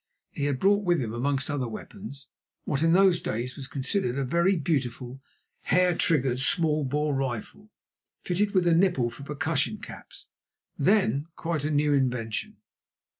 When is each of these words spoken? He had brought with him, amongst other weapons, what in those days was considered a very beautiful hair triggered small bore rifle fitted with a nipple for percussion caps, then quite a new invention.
He 0.31 0.45
had 0.45 0.57
brought 0.57 0.83
with 0.83 0.97
him, 0.97 1.13
amongst 1.13 1.47
other 1.51 1.67
weapons, 1.67 2.27
what 2.63 2.81
in 2.81 2.93
those 2.93 3.21
days 3.21 3.55
was 3.55 3.67
considered 3.67 4.17
a 4.17 4.23
very 4.25 4.55
beautiful 4.55 5.21
hair 5.65 5.93
triggered 5.95 6.39
small 6.39 6.83
bore 6.83 7.13
rifle 7.13 7.69
fitted 8.23 8.55
with 8.55 8.65
a 8.65 8.73
nipple 8.73 9.11
for 9.11 9.21
percussion 9.21 9.77
caps, 9.77 10.29
then 10.75 11.27
quite 11.35 11.63
a 11.63 11.69
new 11.69 11.93
invention. 11.93 12.57